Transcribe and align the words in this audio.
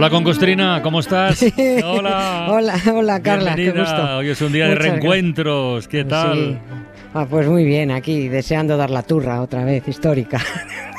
Hola 0.00 0.08
Concostrina, 0.08 0.80
¿cómo 0.82 1.00
estás? 1.00 1.42
Hola. 1.84 2.46
hola, 2.48 2.80
hola 2.94 3.20
Carla, 3.20 3.54
qué 3.54 3.70
gusto. 3.70 4.16
Hoy 4.16 4.30
es 4.30 4.40
un 4.40 4.50
día 4.50 4.66
de 4.68 4.74
reencuentros, 4.74 5.88
¿qué 5.88 6.04
tal? 6.04 6.38
Sí. 6.38 6.58
Ah, 7.12 7.26
pues 7.28 7.46
muy 7.46 7.66
bien, 7.66 7.90
aquí 7.90 8.28
deseando 8.28 8.78
dar 8.78 8.88
la 8.88 9.02
turra 9.02 9.42
otra 9.42 9.62
vez, 9.62 9.86
histórica. 9.86 10.40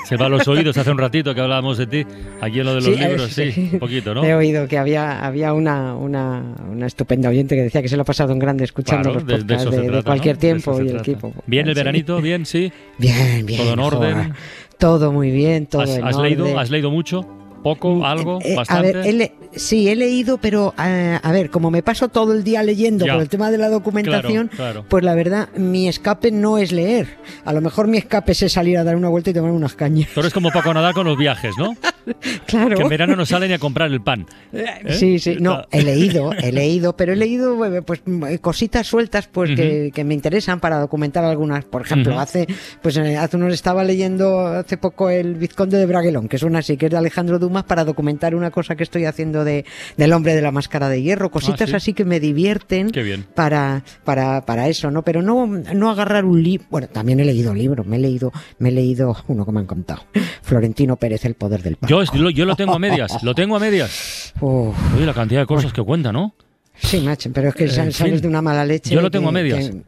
Se 0.06 0.18
va 0.18 0.28
a 0.28 0.30
los 0.30 0.48
oídos 0.48 0.78
hace 0.78 0.92
un 0.92 1.00
ratito 1.00 1.34
que 1.34 1.42
hablábamos 1.42 1.80
de 1.80 1.88
ti, 1.88 2.06
aquí 2.42 2.60
en 2.60 2.66
lo 2.66 2.76
de 2.76 2.82
los 2.82 3.00
libros, 3.00 3.32
sí, 3.32 3.70
un 3.74 3.80
poquito, 3.80 4.14
¿no? 4.14 4.24
He 4.24 4.36
oído 4.36 4.68
que 4.68 4.78
había, 4.78 5.26
había 5.26 5.54
una, 5.54 5.96
una, 5.96 6.54
una, 6.70 6.86
estupenda 6.86 7.30
oyente 7.30 7.56
que 7.56 7.64
decía 7.64 7.82
que 7.82 7.90
se 7.90 7.96
lo 7.96 8.04
ha 8.04 8.06
pasado 8.06 8.34
en 8.34 8.38
grande 8.38 8.66
escuchando 8.66 9.16
los 9.16 9.24
podcasts 9.24 9.72
de, 9.72 10.04
cualquier 10.04 10.38
tiempo 10.38 10.80
y 10.80 10.90
el 10.90 10.98
equipo. 10.98 11.34
¿Bien 11.48 11.68
el 11.68 11.74
veranito? 11.74 12.22
¿Bien, 12.22 12.46
sí? 12.46 12.72
Bien, 13.00 13.48
bien. 13.48 13.62
¿Todo 13.62 13.74
en 13.74 13.80
orden? 13.80 14.34
Todo 14.78 15.12
muy 15.12 15.32
bien, 15.32 15.66
todo 15.66 15.82
¿Has, 15.82 15.98
en 15.98 16.06
has 16.06 16.18
Leído, 16.18 16.60
¿Has 16.60 16.70
leído 16.70 16.92
mucho? 16.92 17.41
¿Poco? 17.64 17.96
Mm, 17.96 18.04
¿Algo? 18.04 18.40
Eh, 18.44 18.56
¿Bastante? 18.56 18.90
A 18.90 19.02
ver, 19.02 19.08
he 19.22 19.32
sí, 19.54 19.90
he 19.90 19.96
leído, 19.96 20.38
pero 20.38 20.74
eh, 20.84 21.20
a 21.22 21.32
ver, 21.32 21.50
como 21.50 21.72
me 21.72 21.84
paso 21.84 22.08
todo 22.10 22.34
el 22.34 22.44
día 22.44 22.64
leyendo 22.64 23.06
Ya. 23.06 23.14
por 23.14 23.22
el 23.22 23.30
tema 23.30 23.52
de 23.52 23.58
la 23.58 23.70
documentación, 23.70 24.48
Claro, 24.48 24.72
claro. 24.74 24.86
pues 24.90 25.04
la 25.04 25.14
verdad, 25.16 25.50
mi 25.56 25.88
escape 25.88 26.32
no 26.32 26.58
es 26.58 26.72
leer. 26.72 27.18
A 27.46 27.54
lo 27.54 27.62
mejor 27.62 27.88
mi 27.88 27.98
escape 27.98 28.32
es 28.32 28.52
salir 28.52 28.78
a 28.78 28.84
dar 28.84 28.96
una 28.96 29.10
vuelta 29.10 29.30
y 29.30 29.34
tomar 29.34 29.52
unas 29.52 29.76
cañas. 29.76 30.10
Tú 30.14 30.20
eres 30.22 30.34
como 30.34 30.50
Paco 30.52 30.74
Nadal 30.74 30.94
con 30.94 31.06
los 31.06 31.18
viajes, 31.18 31.54
¿no? 31.58 31.76
Claro. 32.46 32.76
Que 32.76 32.84
en 32.84 32.90
verano 32.90 33.16
no 33.16 33.26
salen 33.26 33.50
ni 33.50 33.56
a 33.56 33.60
comprar 33.60 33.92
el 33.92 34.02
pan. 34.02 34.26
¿eh? 34.52 34.66
Sí, 34.90 35.20
sí, 35.20 35.38
no, 35.40 35.64
he 35.72 35.84
leído, 35.84 36.34
he 36.34 36.52
leído, 36.62 36.96
pero 36.96 37.14
he 37.14 37.16
leído 37.16 37.64
eh, 37.66 37.82
pues 37.82 38.02
eh, 38.30 38.40
cositas 38.40 38.88
sueltas 38.88 39.28
pues 39.28 39.56
que, 39.56 39.92
que 39.94 40.04
me 40.04 40.14
interesan 40.14 40.60
para 40.60 40.80
documentar 40.80 41.24
algunas. 41.24 41.66
Por 41.66 41.82
ejemplo, 41.82 42.20
hace 42.20 42.48
pues 42.82 42.98
eh, 42.98 43.18
hace 43.18 43.38
unos 43.38 43.54
estaba 43.54 43.84
leyendo 43.84 44.48
hace 44.48 44.78
poco 44.78 45.10
el 45.10 45.36
Vizconde 45.36 45.78
de 45.78 45.86
Braguelón, 45.86 46.28
que 46.28 46.36
es 46.36 46.44
una 46.44 46.60
así 46.60 46.78
que 46.78 46.88
es 46.88 46.92
de 46.92 46.98
Alejandro 46.98 47.40
Dumas 47.40 47.64
para 47.64 47.86
documentar 47.86 48.36
una 48.36 48.52
cosa 48.52 48.76
que 48.76 48.84
estoy 48.84 49.06
haciendo 49.06 49.44
de 49.44 49.66
del 49.98 50.14
hombre 50.14 50.36
de 50.36 50.42
la 50.42 50.52
máscara 50.52 50.90
de 50.90 51.02
hierro, 51.02 51.32
cositas 51.32 51.70
sí. 51.70 51.76
así 51.76 51.94
que 51.94 52.06
me 52.06 52.20
divierten 52.20 52.88
bien. 52.92 53.26
para 53.34 53.84
para 54.04 54.46
para 54.46 54.68
eso, 54.68 54.92
¿no? 54.92 55.04
Pero 55.04 55.22
no 55.22 55.48
no 55.48 55.90
agarrar 55.90 56.26
un 56.26 56.42
libro, 56.42 56.66
bueno, 56.70 56.88
también 56.88 57.20
he 57.20 57.26
leído 57.26 57.54
libros, 57.54 57.86
me 57.86 57.98
he 57.98 58.00
leído 58.00 58.32
me 58.60 58.70
he 58.70 58.72
leído 58.72 59.16
uno 59.28 59.46
que 59.46 59.52
me 59.52 59.60
han 59.60 59.66
contado. 59.68 60.04
Florentino 60.42 60.98
Pérez 60.98 61.26
el 61.26 61.36
poder 61.36 61.62
del 61.62 61.78
pan. 61.78 61.90
Yo, 61.92 62.04
lo- 62.14 62.30
yo 62.30 62.46
lo 62.46 62.56
tengo 62.56 62.74
a 62.76 62.80
medias, 62.80 63.22
lo 63.22 63.36
tengo 63.36 63.56
a 63.58 63.60
medias. 63.60 64.34
Uf. 64.40 64.76
Oye, 64.96 65.06
la 65.06 65.14
cantidad 65.14 65.42
de 65.42 65.46
cosas 65.46 65.74
que 65.74 65.82
cuenta, 65.84 66.12
¿no? 66.14 66.34
Sí, 66.76 67.02
macho, 67.02 67.30
pero 67.34 67.50
es 67.50 67.56
que 67.56 67.68
sales 67.68 67.98
fin. 67.98 68.22
de 68.22 68.28
una 68.28 68.42
mala 68.42 68.66
leche. 68.66 68.94
Yo 68.94 69.02
lo 69.02 69.12
tengo 69.12 69.26
que- 69.26 69.30
a 69.30 69.32
medias. 69.44 69.70
que- 69.70 69.84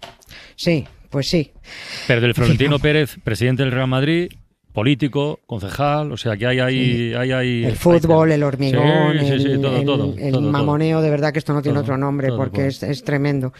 Sí, 0.55 0.85
pues 1.09 1.29
sí. 1.29 1.51
Pero 2.07 2.19
del 2.21 2.33
Florentino 2.33 2.77
Pérez, 2.79 3.17
presidente 3.23 3.63
del 3.63 3.71
Real 3.71 3.87
Madrid, 3.87 4.29
político, 4.73 5.39
concejal, 5.45 6.11
o 6.11 6.17
sea 6.17 6.35
que 6.35 6.47
hay 6.47 6.59
ahí... 6.59 7.13
hay, 7.13 7.31
hay- 7.31 7.65
El 7.65 7.75
fútbol, 7.75 8.31
el 8.31 8.43
hormigón, 8.43 9.13
Sí, 9.19 9.25
sí, 9.27 9.39
sí, 9.39 9.51
el, 9.51 9.61
todo, 9.61 9.77
el- 9.77 9.85
todo, 9.85 10.13
el 10.17 10.31
todo, 10.33 10.41
mamoneo, 10.51 11.01
de 11.01 11.09
verdad 11.09 11.31
que 11.31 11.39
esto 11.39 11.53
no 11.53 11.61
tiene 11.61 11.79
otro 11.79 11.97
nombre 11.97 12.29
porque 12.35 12.67
es, 12.67 12.81
es 12.83 13.03
tremendo, 13.03 13.53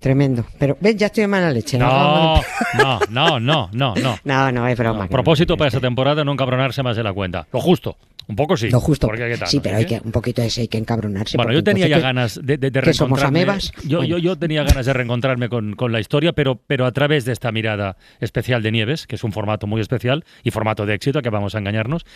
tremendo. 0.00 0.44
Pero 0.58 0.76
ven, 0.80 0.96
ya 0.96 1.06
estoy 1.06 1.24
en 1.24 1.30
mala 1.30 1.50
leche. 1.50 1.78
No, 1.78 2.36
no, 2.78 2.98
no, 3.10 3.38
no, 3.40 3.68
no, 3.72 3.94
no. 3.94 4.16
no, 4.24 4.52
no, 4.52 4.66
es 4.68 4.78
broma. 4.78 5.06
Propósito 5.08 5.56
para 5.56 5.68
esta 5.68 5.80
temporada 5.80 6.24
no 6.24 6.32
encabronarse 6.32 6.82
más 6.82 6.96
de 6.96 7.02
la 7.02 7.12
cuenta. 7.12 7.46
Lo 7.52 7.60
justo. 7.60 7.96
Un 8.26 8.36
poco 8.36 8.56
sí. 8.56 8.70
Lo 8.70 8.80
justo. 8.80 9.06
Porque 9.06 9.36
sí, 9.46 9.56
No 9.58 9.62
pero 9.62 9.76
sé 9.76 9.78
hay 9.80 9.86
que 9.86 10.00
un 10.04 10.12
poquito 10.12 10.40
de 10.42 10.48
ese 10.48 10.62
hay 10.62 10.68
que 10.68 10.78
encabronarse. 10.78 11.36
Bueno, 11.36 11.48
porque 11.48 11.56
yo 11.56 11.64
tenía 11.64 11.88
ya 11.88 11.98
ganas 11.98 12.40
de, 12.42 12.56
de, 12.56 12.70
de 12.70 12.80
¿qué 12.80 12.94
somos, 12.94 13.22
amebas? 13.22 13.72
Yo, 13.86 13.98
Bueno. 13.98 14.16
yo, 14.16 14.18
yo 14.18 14.36
tenía 14.36 14.62
ganas 14.64 14.86
de 14.86 14.92
reencontrarme 14.92 15.48
con, 15.48 15.74
con 15.74 15.92
la 15.92 16.00
historia, 16.00 16.32
pero, 16.32 16.60
pero 16.66 16.86
a 16.86 16.92
través 16.92 17.24
de 17.24 17.32
esta 17.32 17.52
mirada 17.52 17.96
especial 18.20 18.62
de 18.62 18.72
Nieves, 18.72 19.06
que 19.06 19.16
es 19.16 19.24
un 19.24 19.32
formato 19.32 19.66
muy 19.66 19.80
especial 19.80 20.24
y 20.42 20.50
formato 20.50 20.86
de 20.86 20.94
éxito, 20.94 21.20
que 21.22 21.30
vamos 21.30 21.54
a 21.54 21.58
engañarnos. 21.58 22.06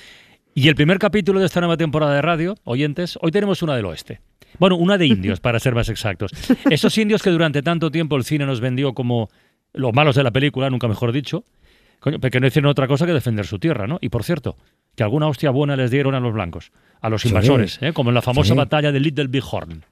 Y 0.55 0.69
el 0.69 0.75
primer 0.75 0.99
capítulo 0.99 1.41
de 1.41 1.47
esta 1.47 1.61
nueva 1.61 1.77
temporada 1.77 2.15
de 2.15 2.23
radio, 2.23 2.57
oyentes, 2.65 3.19
hoy 3.21 3.31
tenemos 3.31 3.63
una 3.63 3.77
del 3.77 3.85
oeste. 3.85 4.21
Bueno, 4.59 4.77
una 4.77 4.97
de 4.97 5.07
indios, 5.07 5.41
para 5.41 5.61
ser 5.61 5.75
más 5.75 5.89
exactos. 5.91 6.33
Esos 6.71 6.97
indios 6.99 7.23
que 7.23 7.31
durante 7.31 7.63
tanto 7.63 7.91
tiempo 7.91 8.17
el 8.17 8.25
cine 8.25 8.47
nos 8.47 8.61
vendió 8.61 8.95
como 8.95 9.29
los 9.75 9.93
malos 9.93 10.17
de 10.17 10.23
la 10.25 10.31
película, 10.31 10.71
nunca 10.71 10.89
mejor 10.89 11.13
dicho, 11.13 11.45
coño, 12.01 12.19
pero 12.19 12.31
que 12.31 12.41
no 12.41 12.47
hicieron 12.47 12.71
otra 12.71 12.89
cosa 12.89 13.05
que 13.07 13.13
defender 13.13 13.47
su 13.47 13.59
tierra, 13.59 13.87
¿no? 13.87 13.99
Y 14.01 14.09
por 14.09 14.25
cierto, 14.25 14.57
que 14.99 15.05
alguna 15.05 15.29
hostia 15.29 15.51
buena 15.51 15.77
les 15.77 15.93
dieron 15.93 16.17
a 16.17 16.21
los 16.21 16.35
blancos, 16.35 16.73
a 17.01 17.09
los 17.09 17.23
Sí. 17.23 17.29
invasores, 17.29 17.79
¿eh? 17.83 17.93
como 17.93 18.11
en 18.11 18.15
la 18.15 18.21
famosa 18.23 18.53
Sí. 18.55 18.59
batalla 18.59 18.91
de 18.91 18.99
Little 18.99 19.29
Bighorn. 19.29 19.85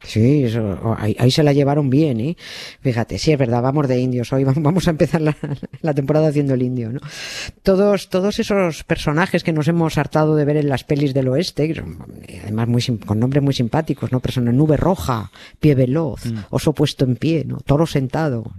Sí, 0.00 0.44
eso, 0.44 0.94
ahí, 0.96 1.16
ahí 1.18 1.30
se 1.30 1.42
la 1.42 1.52
llevaron 1.52 1.90
bien, 1.90 2.20
¿eh? 2.20 2.36
Fíjate, 2.80 3.18
sí, 3.18 3.32
es 3.32 3.38
verdad, 3.38 3.60
vamos 3.62 3.88
de 3.88 3.98
indios 3.98 4.32
hoy, 4.32 4.44
vamos- 4.56 4.86
a 4.86 4.90
empezar 4.90 5.20
la, 5.20 5.36
la 5.82 5.92
temporada 5.92 6.28
haciendo 6.28 6.54
el 6.54 6.62
indio, 6.62 6.92
¿no? 6.92 7.00
Todos, 7.64 8.08
todos 8.08 8.38
esos 8.38 8.84
personajes 8.84 9.42
que 9.42 9.52
nos 9.52 9.66
hemos 9.66 9.98
hartado 9.98 10.36
de 10.36 10.44
ver 10.44 10.56
en 10.56 10.68
las 10.68 10.84
pelis 10.84 11.14
del 11.14 11.28
oeste, 11.28 11.64
eh, 12.28 12.40
además 12.44 12.68
muy, 12.68 12.82
con 13.04 13.18
nombres 13.18 13.42
muy 13.42 13.52
simpáticos, 13.54 14.12
¿no? 14.12 14.20
Persona 14.20 14.52
nube 14.52 14.76
roja, 14.76 15.32
pie 15.58 15.74
veloz, 15.74 16.26
Mm. 16.26 16.38
oso 16.50 16.72
puesto 16.72 17.04
en 17.04 17.16
pie, 17.16 17.44
¿no? 17.44 17.58
Toro 17.58 17.86
sentado, 17.86 18.52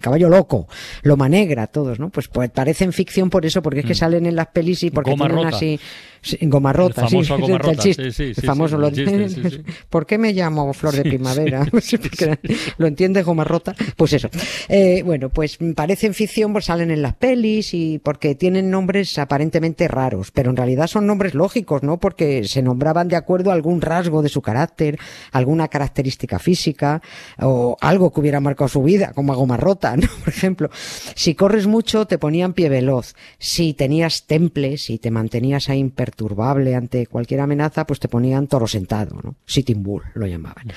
caballo 0.00 0.28
loco, 0.28 0.68
loma 1.02 1.28
negra, 1.28 1.66
todos, 1.66 1.98
¿no? 1.98 2.10
Pues, 2.10 2.28
pues 2.28 2.50
parecen 2.50 2.92
ficción 2.92 3.30
por 3.30 3.46
eso, 3.46 3.62
porque 3.62 3.80
es 3.80 3.86
que 3.86 3.94
salen 3.94 4.26
en 4.26 4.36
las 4.36 4.48
pelis 4.48 4.82
y 4.84 4.90
porque 4.90 5.10
Mm. 5.10 5.14
Goma 5.14 5.26
tienen 5.26 5.44
rota. 5.44 5.56
así, 5.56 5.80
sí, 6.20 6.38
goma 6.42 6.72
rota, 6.72 7.02
El 7.06 7.08
famoso 7.08 7.36
sí, 7.80 8.22
el 8.22 8.34
famoso, 8.34 8.78
lo- 8.78 8.90
chiste. 8.90 9.62
¿Por 9.90 10.06
qué 10.06 10.18
me 10.18 10.32
llamo 10.32 10.72
Flor 10.72 10.94
de 10.94 11.02
Primavera? 11.02 11.66
¿Lo 12.78 12.86
entiendes, 12.86 13.24
goma 13.24 13.44
rota? 13.44 13.74
Pues 13.96 14.12
eso. 14.12 14.28
Eh, 14.68 15.02
bueno, 15.04 15.28
pues 15.30 15.58
parecen 15.74 16.14
ficción, 16.14 16.52
pues 16.52 16.66
salen 16.66 16.90
en 16.90 17.02
las 17.02 17.14
pelis 17.14 17.74
y 17.74 17.98
porque 17.98 18.34
tienen 18.34 18.70
nombres 18.70 19.18
aparentemente 19.18 19.88
raros, 19.88 20.30
pero 20.30 20.50
en 20.50 20.56
realidad 20.56 20.86
son 20.86 21.06
nombres 21.06 21.34
lógicos, 21.34 21.82
¿no? 21.82 21.98
Porque 21.98 22.44
se 22.44 22.62
nombraban 22.62 23.08
de 23.08 23.16
acuerdo 23.16 23.50
a 23.50 23.54
algún 23.54 23.80
rasgo 23.80 24.22
de 24.22 24.28
su 24.28 24.42
carácter, 24.42 24.98
alguna 25.32 25.68
característica 25.68 26.38
física 26.38 27.02
o 27.38 27.76
algo 27.80 28.12
que 28.12 28.20
hubiera 28.20 28.40
marcado 28.40 28.68
su 28.68 28.82
vida, 28.82 29.12
como 29.14 29.32
a 29.32 29.36
goma 29.36 29.56
rota, 29.56 29.96
¿no? 29.96 30.06
Por 30.24 30.28
ejemplo, 30.32 30.70
si 31.14 31.34
corres 31.34 31.66
mucho 31.66 32.06
te 32.06 32.18
ponían 32.18 32.52
pie 32.52 32.68
veloz, 32.68 33.14
si 33.38 33.74
tenías 33.74 34.26
temple, 34.26 34.78
si 34.78 34.98
te 34.98 35.10
mantenías 35.10 35.68
ahí 35.68 35.80
imperturbable 36.06 36.74
ante 36.74 37.06
cualquier 37.06 37.40
amenaza, 37.40 37.86
pues 37.86 37.98
te 38.00 38.08
ponían 38.08 38.46
toro 38.46 38.66
sentado, 38.66 39.18
¿no? 39.22 39.34
Sitting 39.44 39.82
Bull 39.82 40.02
lo 40.14 40.26
llamaban. 40.26 40.72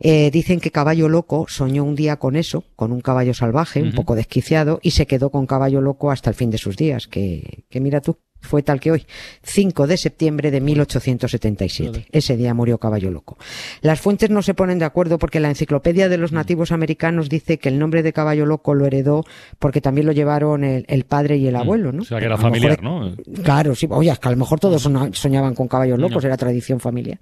Eh, 0.00 0.30
dicen 0.32 0.60
que 0.60 0.70
Caballo 0.70 1.08
Loco 1.08 1.46
soñó 1.48 1.84
un 1.84 1.94
día 1.94 2.16
con 2.16 2.36
eso, 2.36 2.64
con 2.76 2.92
un 2.92 3.00
caballo 3.00 3.34
salvaje, 3.34 3.82
un 3.82 3.92
poco 3.92 4.14
desquiciado, 4.14 4.80
y 4.82 4.90
se 4.90 5.06
quedó 5.06 5.30
con 5.30 5.46
Caballo 5.46 5.80
Loco 5.80 6.10
hasta 6.10 6.30
el 6.30 6.36
fin 6.36 6.50
de 6.50 6.58
sus 6.58 6.76
días, 6.76 7.06
que, 7.06 7.64
que 7.70 7.80
mira 7.80 8.00
tú, 8.00 8.18
fue 8.44 8.62
tal 8.62 8.78
que 8.80 8.92
hoy, 8.92 9.06
5 9.42 9.86
de 9.86 9.96
septiembre 9.96 10.50
de 10.50 10.60
1877. 10.60 11.88
Joder. 11.88 12.06
Ese 12.12 12.36
día 12.36 12.54
murió 12.54 12.78
Caballo 12.78 13.10
Loco. 13.10 13.36
Las 13.80 14.00
fuentes 14.00 14.30
no 14.30 14.42
se 14.42 14.54
ponen 14.54 14.78
de 14.78 14.84
acuerdo 14.84 15.18
porque 15.18 15.40
la 15.40 15.48
enciclopedia 15.48 16.08
de 16.08 16.18
los 16.18 16.32
Mm. 16.32 16.36
nativos 16.36 16.72
americanos 16.72 17.28
dice 17.28 17.58
que 17.58 17.68
el 17.68 17.78
nombre 17.78 18.02
de 18.02 18.12
Caballo 18.12 18.46
Loco 18.46 18.74
lo 18.74 18.86
heredó 18.86 19.24
porque 19.58 19.80
también 19.80 20.06
lo 20.06 20.12
llevaron 20.12 20.64
el, 20.64 20.84
el 20.88 21.04
padre 21.04 21.36
y 21.36 21.46
el 21.46 21.56
abuelo, 21.56 21.90
¿no? 21.92 21.98
Mm. 21.98 22.02
O 22.02 22.04
sea 22.04 22.18
que 22.18 22.26
era 22.26 22.36
mejor 22.36 22.50
familiar, 22.52 22.82
¿no? 22.82 23.12
Claro, 23.42 23.74
sí, 23.74 23.86
oye, 23.90 24.10
es 24.10 24.18
que 24.18 24.28
a 24.28 24.30
lo 24.32 24.36
mejor 24.36 24.60
todos 24.60 24.82
sona- 24.82 25.10
soñaban 25.12 25.54
con 25.54 25.68
caballos 25.68 25.98
locos, 25.98 26.22
No. 26.22 26.28
era 26.28 26.36
tradición 26.36 26.80
familiar. 26.80 27.18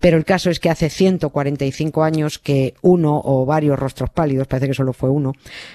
Pero 0.00 0.16
el 0.16 0.24
caso 0.24 0.50
es 0.50 0.60
que 0.60 0.68
hace 0.70 0.90
145 0.90 2.02
años 2.04 2.38
que 2.38 2.74
uno 2.82 3.20
o 3.24 3.46
varios 3.46 3.78
rostros 3.78 4.10
pálidos, 4.10 4.46
parece 4.46 4.68
que 4.68 4.74
solo 4.74 4.92
fue 4.92 5.08
uno, 5.10 5.32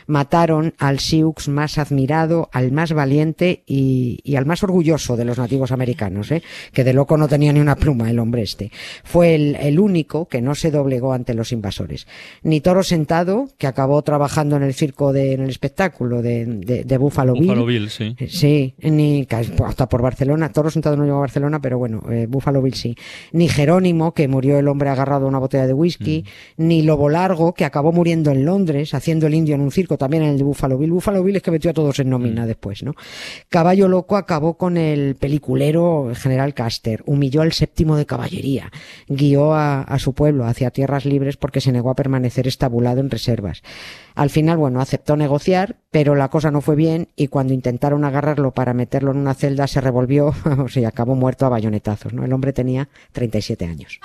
mataron 0.08 0.74
al 0.78 1.00
Sioux 1.00 1.48
más 1.48 1.78
admirado, 1.78 2.50
al 2.54 2.72
más 2.72 2.94
valiente 2.94 3.64
y, 3.66 4.20
y 4.24 4.36
al 4.36 4.46
más 4.46 4.62
orgulloso 4.64 4.75
de 4.84 5.26
los 5.26 5.38
nativos 5.38 5.72
americanos, 5.72 6.32
¿eh? 6.32 6.44
que 6.74 6.84
de 6.84 6.94
loco 6.94 7.18
no 7.18 7.28
tenía 7.28 7.54
ni 7.54 7.60
una 7.60 7.76
pluma 7.76 8.10
el 8.10 8.20
hombre 8.20 8.42
este. 8.42 8.72
Fue 9.04 9.36
el, 9.36 9.56
el 9.56 9.80
único 9.80 10.28
que 10.28 10.42
no 10.42 10.54
se 10.54 10.70
doblegó 10.70 11.14
ante 11.14 11.34
los 11.34 11.52
invasores. 11.52 12.08
Ni 12.44 12.60
Toro 12.62 12.84
Sentado, 12.84 13.48
que 13.58 13.68
acabó 13.68 14.02
trabajando 14.02 14.58
en 14.58 14.64
el 14.64 14.74
circo 14.74 15.14
de, 15.14 15.34
en 15.34 15.42
el 15.42 15.50
espectáculo 15.50 16.22
de, 16.22 16.46
de, 16.46 16.84
de 16.84 16.98
Buffalo 16.98 17.34
Bill. 17.34 17.44
Buffalo 17.44 17.66
Bill, 17.66 17.90
sí. 17.90 18.16
Eh, 18.20 18.28
Sí, 18.28 18.76
ni 18.82 19.26
hasta 19.30 19.88
por 19.88 20.02
Barcelona, 20.02 20.52
Toro 20.52 20.70
Sentado 20.70 20.98
no 20.98 21.06
llegó 21.06 21.18
a 21.18 21.22
Barcelona, 21.22 21.60
pero 21.62 21.78
bueno, 21.78 22.04
eh, 22.12 22.26
Buffalo 22.28 22.62
Bill 22.62 22.74
sí. 22.74 22.96
Ni 23.32 23.48
Jerónimo, 23.48 24.14
que 24.14 24.28
murió 24.28 24.60
el 24.60 24.68
hombre 24.68 24.90
agarrado 24.90 25.26
a 25.26 25.30
una 25.30 25.40
botella 25.40 25.68
de 25.68 25.74
whisky, 25.74 26.26
ni 26.58 26.82
Lobo 26.82 27.10
Largo, 27.10 27.54
que 27.54 27.66
acabó 27.66 27.92
muriendo 27.92 28.32
en 28.32 28.46
Londres, 28.46 28.94
haciendo 28.94 29.28
el 29.28 29.34
indio 29.36 29.56
en 29.56 29.62
un 29.62 29.72
circo, 29.72 29.98
también 29.98 30.24
en 30.24 30.30
el 30.32 30.38
de 30.38 30.44
Buffalo 30.44 30.78
Bill. 30.78 30.92
Buffalo 30.92 31.24
Bill 31.24 31.38
es 31.38 31.42
que 31.42 31.52
metió 31.52 31.72
a 31.72 31.74
todos 31.74 32.00
en 32.00 32.10
nómina 32.10 32.46
después, 32.46 32.84
¿no? 32.84 32.94
Caballo 33.50 33.88
Loco 33.88 34.18
acabó 34.18 34.58
con 34.58 34.65
el 34.70 35.16
peliculero 35.16 36.12
general 36.16 36.54
Caster, 36.54 37.04
humilló 37.06 37.42
al 37.42 37.54
séptimo 37.54 37.96
de 37.96 38.06
caballería, 38.06 38.72
guió 39.08 39.54
a, 39.54 39.86
su 40.00 40.14
pueblo 40.14 40.46
hacia 40.46 40.72
tierras 40.72 41.06
libres 41.06 41.38
porque 41.38 41.62
se 41.62 41.72
negó 41.72 41.90
a 41.90 41.96
permanecer 41.96 42.48
estabulado 42.48 43.00
en 43.00 43.10
reservas. 43.10 43.64
Al 44.16 44.30
final, 44.30 44.58
bueno, 44.58 44.82
aceptó 44.82 45.16
negociar, 45.16 45.78
pero 45.92 46.16
la 46.16 46.30
cosa 46.30 46.52
no 46.52 46.62
fue 46.62 46.76
bien 46.76 47.10
y 47.16 47.28
cuando 47.28 47.54
intentaron 47.54 48.04
agarrarlo 48.04 48.52
para 48.52 48.74
meterlo 48.74 49.12
en 49.12 49.18
una 49.18 49.34
celda 49.34 49.68
se 49.68 49.82
revolvió 49.82 50.28
o 50.46 50.88
acabó 50.88 51.16
muerto 51.16 51.46
a 51.46 51.50
bayonetazos. 51.50 52.14
¿no? 52.14 52.26
El 52.26 52.34
hombre 52.34 52.54
tenía 52.54 52.90
37 53.14 53.66
años. 53.66 54.00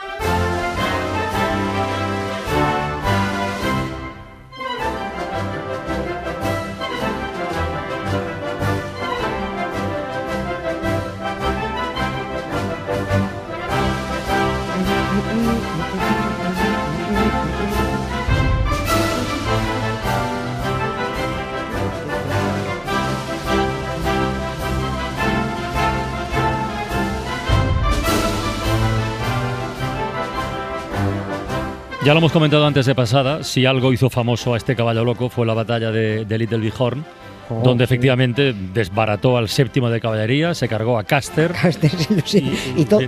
Ya 32.10 32.14
lo 32.14 32.18
hemos 32.18 32.32
comentado 32.32 32.66
antes 32.66 32.86
de 32.86 32.94
pasada, 32.96 33.44
si 33.44 33.66
algo 33.66 33.92
hizo 33.92 34.10
famoso 34.10 34.54
a 34.54 34.56
este 34.56 34.74
caballo 34.74 35.04
loco 35.04 35.28
fue 35.28 35.46
la 35.46 35.54
batalla 35.54 35.92
de, 35.92 36.38
Little 36.38 36.58
Bighorn, 36.58 37.04
oh, 37.48 37.60
donde 37.62 37.84
efectivamente 37.84 38.52
desbarató 38.52 39.36
al 39.36 39.48
séptimo 39.48 39.88
de 39.90 40.00
caballería, 40.00 40.52
se 40.52 40.66
cargó 40.66 40.98
a 40.98 41.04
Caster. 41.04 41.52
Caster 41.62 41.92
sí, 42.24 42.52
y, 42.76 42.84
todo, 42.84 43.02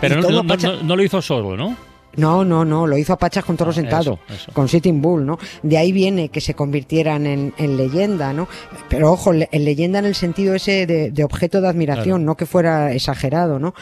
pero 0.00 0.22
no, 0.22 0.94
lo 0.94 1.02
hizo 1.02 1.20
solo, 1.20 1.56
¿no? 1.56 1.76
No, 2.18 2.44
no, 2.44 2.64
no, 2.64 2.86
lo 2.86 2.98
hizo 2.98 3.12
Apachas 3.12 3.44
con 3.44 3.56
toro 3.56 3.70
ah, 3.70 3.74
sentado, 3.74 4.18
con 4.52 4.68
Sitting 4.68 5.00
Bull, 5.00 5.24
¿no? 5.24 5.38
De 5.62 5.78
ahí 5.78 5.92
viene 5.92 6.30
que 6.30 6.40
se 6.40 6.54
convirtieran 6.54 7.26
en, 7.26 7.76
leyenda, 7.76 8.32
¿no? 8.32 8.48
Pero 8.88 9.12
ojo, 9.12 9.32
en 9.32 9.64
leyenda 9.64 10.00
en 10.00 10.04
el 10.04 10.16
sentido 10.16 10.54
ese 10.54 10.86
de, 10.86 11.24
objeto 11.24 11.60
de 11.60 11.68
admiración, 11.68 12.24
no 12.24 12.36
que 12.36 12.44
fuera 12.44 12.92
exagerado, 12.92 13.60
¿no? 13.60 13.72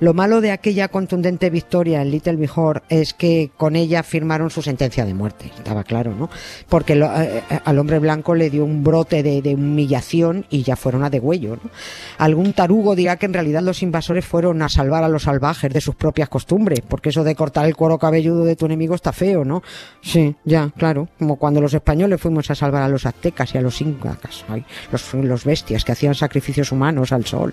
Lo 0.00 0.12
malo 0.12 0.40
de 0.40 0.50
aquella 0.50 0.88
contundente 0.88 1.50
victoria 1.50 2.02
en 2.02 2.10
Little 2.10 2.36
Bihor 2.36 2.82
es 2.88 3.14
que 3.14 3.52
con 3.56 3.76
ella 3.76 4.02
firmaron 4.02 4.50
su 4.50 4.60
sentencia 4.60 5.04
de 5.04 5.14
muerte, 5.14 5.52
estaba 5.56 5.84
claro, 5.84 6.14
¿no? 6.14 6.30
Porque 6.68 6.94
eh, 6.94 7.42
eh, 7.50 7.60
al 7.64 7.78
hombre 7.78 8.00
blanco 8.00 8.34
le 8.34 8.50
dio 8.50 8.64
un 8.64 8.82
brote 8.82 9.22
de, 9.22 9.54
humillación 9.54 10.46
y 10.50 10.64
ya 10.64 10.74
fueron 10.74 11.04
a 11.04 11.10
degüello, 11.10 11.56
¿no? 11.62 11.70
Algún 12.18 12.54
tarugo 12.54 12.96
dirá 12.96 13.16
que 13.16 13.26
en 13.26 13.34
realidad 13.34 13.62
los 13.62 13.82
invasores 13.82 14.24
fueron 14.24 14.62
a 14.62 14.68
salvar 14.68 15.04
a 15.04 15.08
los 15.08 15.24
salvajes 15.24 15.72
de 15.72 15.80
sus 15.80 15.94
propias 15.94 16.28
costumbres, 16.28 16.80
porque 16.80 17.10
eso 17.10 17.22
de 17.22 17.36
cortar 17.36 17.66
el 17.66 17.76
cuero 17.84 17.98
cabelludo 17.98 18.46
de 18.46 18.56
tu 18.56 18.64
enemigo 18.64 18.94
está 18.94 19.12
feo, 19.12 19.44
¿no? 19.44 19.62
Sí, 20.00 20.34
ya, 20.46 20.70
claro. 20.74 21.06
Como 21.18 21.36
cuando 21.36 21.60
los 21.60 21.74
españoles 21.74 22.18
fuimos 22.18 22.50
a 22.50 22.54
salvar 22.54 22.82
a 22.82 22.88
los 22.88 23.04
aztecas 23.04 23.54
y 23.54 23.58
a 23.58 23.60
los 23.60 23.78
incas, 23.82 24.46
los, 24.90 25.12
los 25.12 25.44
bestias 25.44 25.84
que 25.84 25.92
hacían 25.92 26.14
sacrificios 26.14 26.72
humanos 26.72 27.12
al 27.12 27.26
sol. 27.26 27.52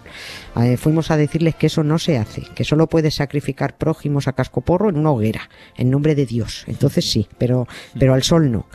Eh, 0.55 0.77
fuimos 0.77 1.11
a 1.11 1.17
decirles 1.17 1.55
que 1.55 1.67
eso 1.67 1.83
no 1.83 1.99
se 1.99 2.17
hace, 2.17 2.43
que 2.55 2.63
solo 2.63 2.87
puedes 2.87 3.15
sacrificar 3.15 3.77
prójimos 3.77 4.29
a 4.29 4.31
cascoporro 4.31 4.87
en 4.87 4.97
una 4.97 5.11
hoguera, 5.11 5.49
en 5.75 5.89
nombre 5.89 6.15
de 6.15 6.25
Dios. 6.25 6.63
Entonces 6.67 7.11
sí, 7.11 7.27
pero, 7.37 7.67
pero 7.99 8.13
al 8.13 8.23
sol 8.23 8.53
no. 8.53 8.67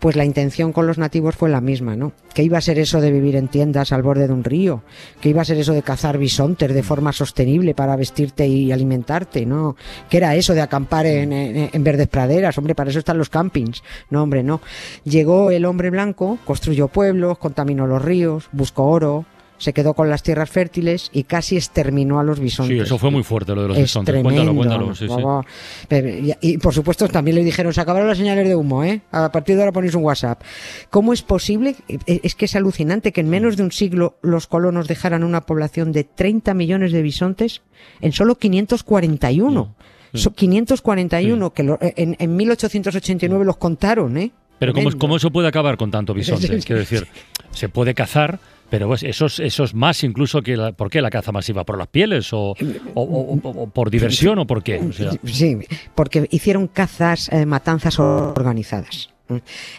Pues 0.00 0.16
la 0.16 0.24
intención 0.24 0.72
con 0.72 0.86
los 0.86 0.96
nativos 0.96 1.36
fue 1.36 1.50
la 1.50 1.60
misma, 1.60 1.94
¿no? 1.94 2.14
¿Qué 2.32 2.42
iba 2.42 2.56
a 2.56 2.62
ser 2.62 2.78
eso 2.78 3.02
de 3.02 3.12
vivir 3.12 3.36
en 3.36 3.48
tiendas 3.48 3.92
al 3.92 4.02
borde 4.02 4.28
de 4.28 4.32
un 4.32 4.44
río? 4.44 4.82
¿Qué 5.20 5.28
iba 5.28 5.42
a 5.42 5.44
ser 5.44 5.58
eso 5.58 5.74
de 5.74 5.82
cazar 5.82 6.16
bisontes 6.16 6.72
de 6.72 6.82
forma 6.82 7.12
sostenible 7.12 7.74
para 7.74 7.96
vestirte 7.96 8.46
y 8.46 8.72
alimentarte? 8.72 9.44
¿No? 9.44 9.76
¿Qué 10.08 10.16
era 10.16 10.34
eso 10.34 10.54
de 10.54 10.62
acampar 10.62 10.91
en, 11.00 11.84
verdes 11.84 12.08
praderas, 12.08 12.56
hombre, 12.58 12.74
para 12.74 12.90
eso 12.90 12.98
están 12.98 13.18
los 13.18 13.30
campings. 13.30 13.82
No, 14.10 14.22
hombre, 14.22 14.42
no. 14.42 14.60
Llegó 15.04 15.50
el 15.50 15.64
hombre 15.64 15.90
blanco, 15.90 16.38
construyó 16.44 16.88
pueblos, 16.88 17.38
contaminó 17.38 17.86
los 17.86 18.02
ríos, 18.02 18.48
buscó 18.52 18.84
oro, 18.84 19.24
se 19.62 19.72
quedó 19.72 19.94
con 19.94 20.10
las 20.10 20.24
tierras 20.24 20.50
fértiles 20.50 21.08
y 21.12 21.22
casi 21.22 21.56
exterminó 21.56 22.18
a 22.18 22.24
los 22.24 22.40
bisontes. 22.40 22.76
Sí, 22.76 22.82
eso 22.82 22.98
fue 22.98 23.12
muy 23.12 23.22
fuerte 23.22 23.54
lo 23.54 23.62
de 23.62 23.68
los 23.68 23.76
bisontes. 23.76 24.20
cuéntalo, 24.20 24.54
cuéntalo. 24.56 24.92
Sí, 24.92 25.06
sí. 25.06 26.34
Y, 26.40 26.58
por 26.58 26.74
supuesto 26.74 27.06
también 27.06 27.36
le 27.36 27.44
dijeron, 27.44 27.72
se 27.72 27.80
acabaron 27.80 28.08
las 28.08 28.18
señales 28.18 28.48
de 28.48 28.56
humo, 28.56 28.82
¿eh? 28.82 29.02
A 29.12 29.30
partir 29.30 29.54
de 29.54 29.62
ahora 29.62 29.72
ponéis 29.72 29.94
un 29.94 30.02
WhatsApp. 30.02 30.42
¿Cómo 30.90 31.12
es 31.12 31.22
posible? 31.22 31.76
E, 31.88 32.20
es 32.24 32.34
que 32.34 32.46
es 32.46 32.56
alucinante 32.56 33.12
que 33.12 33.20
en 33.20 33.30
menos 33.30 33.56
de 33.56 33.62
un 33.62 33.70
siglo 33.70 34.16
los 34.20 34.48
colonos 34.48 34.88
dejaran 34.88 35.22
una 35.22 35.42
población 35.42 35.92
de 35.92 36.02
30 36.02 36.54
millones 36.54 36.90
de 36.90 37.00
bisontes 37.00 37.62
en 38.00 38.10
solo 38.10 38.34
541. 38.38 39.76
Son 40.14 40.32
541, 40.34 41.52
que 41.52 41.62
en, 41.96 42.16
en 42.18 42.36
1889 42.36 43.44
los 43.44 43.56
contaron, 43.56 44.16
¿eh? 44.18 44.30
Pero 44.58 44.74
¿cómo, 44.74 44.90
¿cómo, 44.96 45.16
eso 45.16 45.30
puede 45.30 45.48
acabar 45.48 45.76
con 45.76 45.90
tanto 45.90 46.14
bisonte? 46.14 46.46
Quiero 46.64 46.78
decir, 46.78 47.08
se 47.50 47.68
puede 47.68 47.94
cazar, 47.94 48.38
pero 48.70 48.86
pues 48.86 49.02
esos, 49.02 49.40
esos 49.40 49.74
más 49.74 50.04
incluso 50.04 50.40
que 50.40 50.56
la, 50.56 50.72
¿por 50.72 50.88
qué 50.88 51.02
la 51.02 51.10
caza 51.10 51.32
masiva? 51.32 51.64
¿Por 51.64 51.78
las 51.78 51.88
pieles 51.88 52.32
o, 52.32 52.54
o, 52.94 53.66
por 53.70 53.90
diversión 53.90 54.38
o 54.38 54.46
por 54.46 54.62
qué? 54.62 54.80
Sí, 55.24 55.58
porque 55.94 56.28
hicieron 56.30 56.68
cazas, 56.68 57.28
eh, 57.32 57.44
matanzas 57.44 57.98
organizadas. 57.98 59.10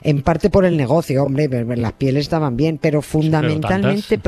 En 0.01 0.21
parte 0.21 0.49
por 0.49 0.65
el 0.65 0.77
negocio, 0.77 1.23
hombre, 1.23 1.47
las 1.77 1.93
pieles 1.93 2.21
estaban 2.21 2.57
bien, 2.57 2.77
pero 2.77 3.01
fundamentalmente 3.01 4.19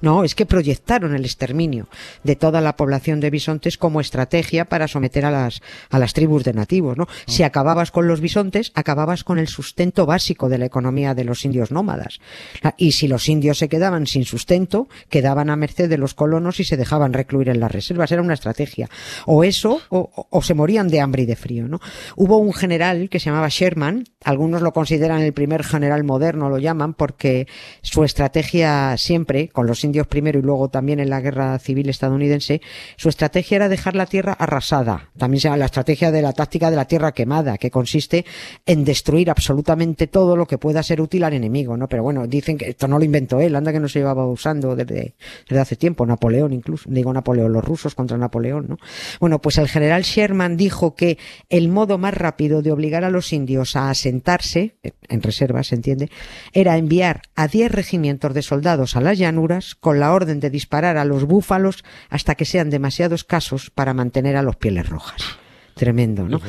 no, 0.00 0.24
es 0.24 0.34
que 0.34 0.46
proyectaron 0.46 1.14
el 1.14 1.24
exterminio 1.24 1.88
de 2.22 2.36
toda 2.36 2.60
la 2.60 2.76
población 2.76 3.20
de 3.20 3.30
bisontes 3.30 3.78
como 3.78 4.00
estrategia 4.00 4.64
para 4.64 4.88
someter 4.88 5.24
a 5.26 5.30
las 5.30 5.60
a 5.90 5.98
las 5.98 6.12
tribus 6.14 6.44
de 6.44 6.52
nativos, 6.52 6.96
¿no? 6.96 7.06
Si 7.26 7.42
ah. 7.42 7.46
acababas 7.46 7.90
con 7.90 8.08
los 8.08 8.20
bisontes, 8.20 8.72
acababas 8.74 9.24
con 9.24 9.38
el 9.38 9.48
sustento 9.48 10.06
básico 10.06 10.48
de 10.48 10.58
la 10.58 10.66
economía 10.66 11.14
de 11.14 11.24
los 11.24 11.44
indios 11.44 11.70
nómadas. 11.70 12.20
Ah, 12.62 12.74
y 12.76 12.92
si 12.92 13.08
los 13.08 13.28
indios 13.28 13.58
se 13.58 13.68
quedaban 13.68 14.06
sin 14.06 14.24
sustento, 14.24 14.88
quedaban 15.08 15.50
a 15.50 15.56
merced 15.56 15.88
de 15.88 15.98
los 15.98 16.14
colonos 16.14 16.60
y 16.60 16.64
se 16.64 16.76
dejaban 16.76 17.12
recluir 17.12 17.48
en 17.48 17.60
las 17.60 17.72
reservas, 17.72 18.12
era 18.12 18.22
una 18.22 18.34
estrategia. 18.34 18.88
O 19.26 19.44
eso 19.44 19.80
o, 19.88 20.28
o 20.30 20.42
se 20.42 20.54
morían 20.54 20.88
de 20.88 21.00
hambre 21.00 21.22
y 21.22 21.26
de 21.26 21.36
frío, 21.36 21.68
¿no? 21.68 21.80
Hubo 22.16 22.38
un 22.38 22.52
general 22.52 23.08
que 23.08 23.20
se 23.20 23.26
llamaba 23.26 23.48
Sherman, 23.48 24.04
algunos 24.54 24.62
lo 24.62 24.72
consideran 24.72 25.20
el 25.20 25.32
primer 25.32 25.64
general 25.64 26.04
moderno, 26.04 26.48
lo 26.48 26.58
llaman, 26.58 26.94
porque 26.94 27.46
su 27.82 28.04
estrategia 28.04 28.96
siempre, 28.96 29.48
con 29.48 29.66
los 29.66 29.82
indios 29.82 30.06
primero 30.06 30.38
y 30.38 30.42
luego 30.42 30.68
también 30.68 31.00
en 31.00 31.10
la 31.10 31.20
guerra 31.20 31.58
civil 31.58 31.88
estadounidense, 31.88 32.60
su 32.96 33.08
estrategia 33.08 33.56
era 33.56 33.68
dejar 33.68 33.96
la 33.96 34.06
tierra 34.06 34.32
arrasada. 34.32 35.10
También 35.18 35.40
se 35.40 35.48
llama 35.48 35.56
la 35.56 35.64
estrategia 35.66 36.12
de 36.12 36.22
la 36.22 36.32
táctica 36.32 36.70
de 36.70 36.76
la 36.76 36.84
tierra 36.84 37.12
quemada, 37.12 37.58
que 37.58 37.70
consiste 37.70 38.24
en 38.64 38.84
destruir 38.84 39.30
absolutamente 39.30 40.06
todo 40.06 40.36
lo 40.36 40.46
que 40.46 40.58
pueda 40.58 40.82
ser 40.82 41.00
útil 41.00 41.24
al 41.24 41.32
enemigo, 41.32 41.76
¿no? 41.76 41.88
Pero 41.88 42.02
bueno, 42.02 42.26
dicen 42.26 42.56
que 42.56 42.70
esto 42.70 42.86
no 42.86 42.98
lo 42.98 43.04
inventó 43.04 43.40
él, 43.40 43.56
anda 43.56 43.72
que 43.72 43.80
no 43.80 43.88
se 43.88 43.98
llevaba 43.98 44.26
usando 44.26 44.76
desde, 44.76 45.14
desde 45.48 45.60
hace 45.60 45.76
tiempo, 45.76 46.06
Napoleón 46.06 46.52
incluso, 46.52 46.88
digo 46.88 47.12
Napoleón, 47.12 47.52
los 47.52 47.64
rusos 47.64 47.94
contra 47.94 48.16
Napoleón, 48.16 48.66
¿no? 48.68 48.76
Bueno, 49.18 49.40
pues 49.40 49.58
el 49.58 49.68
general 49.68 50.02
Sherman 50.02 50.56
dijo 50.56 50.94
que 50.94 51.18
el 51.48 51.68
modo 51.68 51.98
más 51.98 52.14
rápido 52.14 52.62
de 52.62 52.70
obligar 52.70 53.04
a 53.04 53.10
los 53.10 53.32
indios 53.32 53.74
a 53.74 53.90
en 55.08 55.22
reserva 55.22 55.62
se 55.62 55.74
entiende, 55.74 56.10
era 56.52 56.76
enviar 56.76 57.22
a 57.34 57.48
10 57.48 57.72
regimientos 57.72 58.34
de 58.34 58.42
soldados 58.42 58.96
a 58.96 59.00
las 59.00 59.18
llanuras 59.18 59.74
con 59.74 60.00
la 60.00 60.12
orden 60.12 60.40
de 60.40 60.50
disparar 60.50 60.96
a 60.96 61.04
los 61.04 61.24
búfalos 61.24 61.84
hasta 62.10 62.34
que 62.34 62.44
sean 62.44 62.70
demasiado 62.70 63.14
escasos 63.14 63.70
para 63.70 63.94
mantener 63.94 64.36
a 64.36 64.42
los 64.42 64.56
pieles 64.56 64.88
rojas. 64.88 65.22
Tremendo, 65.74 66.28
¿no? 66.28 66.40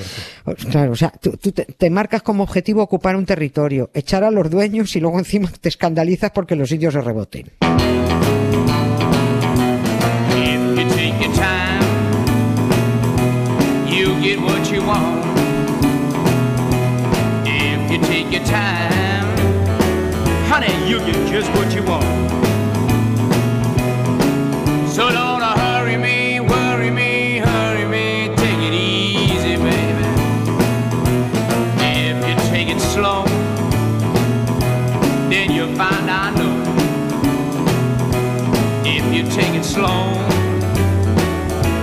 Claro, 0.69 0.91
o 0.91 0.95
sea, 0.95 1.09
tú, 1.09 1.31
te, 1.31 1.89
marcas 1.89 2.21
como 2.21 2.43
objetivo 2.43 2.83
ocupar 2.83 3.15
un 3.15 3.25
territorio, 3.25 3.89
echar 3.93 4.23
a 4.23 4.29
los 4.29 4.51
dueños 4.51 4.95
y 4.95 4.99
luego 4.99 5.17
encima 5.17 5.51
te 5.59 5.69
escandalizas 5.69 6.31
porque 6.31 6.55
los 6.55 6.71
indios 6.71 6.93
se 6.93 7.01
reboten. 7.01 7.51
you 10.75 10.85
take 10.89 11.21
your 11.21 11.33
time, 11.33 11.65
honey, 20.55 20.89
you 20.89 20.99
get 20.99 21.27
just 21.29 21.49
what 21.57 21.73
you 21.75 21.83
want. 21.83 22.05
So 24.87 25.09
don't 25.09 25.41
uh, 25.41 25.57
hurry 25.57 25.97
me, 25.97 26.39
worry 26.39 26.91
me, 26.91 27.39
hurry 27.39 27.85
me, 27.85 28.33
take 28.37 28.61
it 28.67 28.73
easy, 28.73 29.57
baby. 29.57 30.05
If 31.83 32.17
you 32.27 32.35
take 32.49 32.69
it 32.69 32.79
slow, 32.79 33.25
then 35.29 35.51
you'll 35.51 35.75
find 35.75 36.09
I 36.09 36.31
know. 36.37 36.55
If 38.85 39.05
you 39.13 39.23
take 39.29 39.55
it 39.59 39.65
slow, 39.65 40.05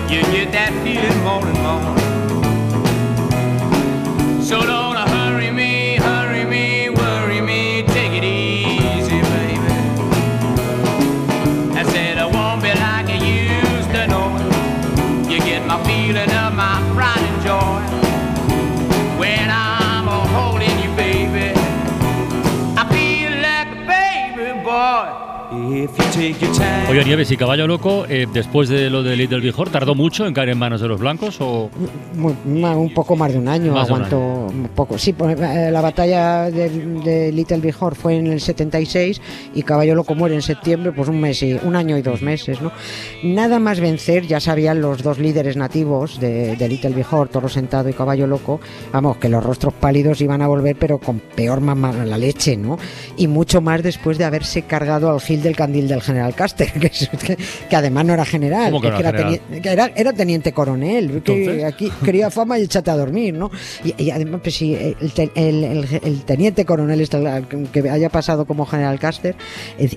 you 0.08 0.22
get 0.32 0.50
that 0.52 0.72
feeling 0.82 1.20
more 1.28 1.46
and 1.46 1.60
more. 1.66 2.02
So 4.42 4.60
don't 4.62 4.91
Oye, 26.90 27.04
Nieves 27.04 27.30
y 27.30 27.36
Caballo 27.36 27.66
Loco, 27.66 28.04
eh, 28.08 28.26
después 28.32 28.68
de 28.68 28.90
lo 28.90 29.02
de 29.02 29.16
Little 29.16 29.40
Big 29.40 29.54
¿tardó 29.70 29.94
mucho 29.94 30.26
en 30.26 30.34
caer 30.34 30.50
en 30.50 30.58
manos 30.58 30.80
de 30.80 30.88
los 30.88 31.00
blancos 31.00 31.40
o...? 31.40 31.70
Un, 32.16 32.92
poco 32.94 33.16
más 33.16 33.32
de 33.32 33.38
un 33.38 33.48
año, 33.48 33.78
aguantó 33.78 34.18
un, 34.18 34.68
poco. 34.74 34.98
Sí, 34.98 35.12
pues, 35.12 35.38
eh, 35.40 35.70
la 35.70 35.80
batalla 35.80 36.50
de, 36.50 37.32
Little 37.32 37.58
Big 37.58 37.74
fue 37.74 38.16
en 38.16 38.26
el 38.26 38.40
76 38.40 39.20
y 39.54 39.62
Caballo 39.62 39.94
Loco 39.94 40.14
muere 40.14 40.34
en 40.34 40.42
septiembre, 40.42 40.92
pues 40.92 41.08
un 41.08 41.20
mes 41.20 41.42
y 41.42 41.58
un 41.62 41.76
año 41.76 41.96
y 41.96 42.02
dos 42.02 42.22
meses, 42.22 42.60
¿no? 42.60 42.72
Nada 43.22 43.58
más 43.58 43.80
vencer, 43.80 44.26
ya 44.26 44.40
sabían 44.40 44.80
los 44.80 45.02
dos 45.02 45.18
líderes 45.18 45.56
nativos 45.56 46.20
de, 46.20 46.56
Little 46.68 46.90
Big 46.90 47.06
Toro 47.30 47.48
Sentado 47.48 47.88
y 47.88 47.92
Caballo 47.92 48.26
Loco, 48.26 48.60
vamos, 48.92 49.16
que 49.16 49.28
los 49.28 49.42
rostros 49.42 49.74
pálidos 49.74 50.20
iban 50.20 50.42
a 50.42 50.46
volver, 50.46 50.76
pero 50.78 50.98
con 50.98 51.20
peor 51.34 51.60
mamá 51.60 51.92
la 51.92 52.18
leche, 52.18 52.56
¿no? 52.56 52.78
Y 53.16 53.28
mucho 53.28 53.60
más 53.60 53.82
después 53.82 54.18
de 54.18 54.24
haberse 54.24 54.62
cargado 54.62 55.10
al 55.10 55.20
gil 55.20 55.42
del 55.42 55.56
candil 55.62 55.86
del 55.86 56.02
general 56.02 56.34
Caster, 56.34 56.72
que, 57.70 57.76
además 57.76 58.04
no 58.04 58.14
era 58.14 58.24
general, 58.24 58.74
era, 59.94 60.12
teniente, 60.12 60.52
coronel, 60.52 61.22
que 61.22 61.64
aquí 61.64 61.88
quería 62.04 62.30
fama 62.30 62.58
y 62.58 62.62
échate 62.62 62.90
a 62.90 62.96
dormir, 62.96 63.34
¿no? 63.34 63.48
Y, 63.84 64.10
además, 64.10 64.40
pues 64.42 64.56
sí, 64.56 64.76
el, 64.76 66.24
teniente 66.24 66.64
coronel 66.64 67.00
este, 67.00 67.22
que 67.72 67.88
haya 67.88 68.08
pasado 68.08 68.44
como 68.44 68.66
general 68.66 68.98
Caster, 68.98 69.36